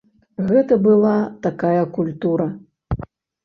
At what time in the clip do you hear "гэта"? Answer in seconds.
0.51-0.77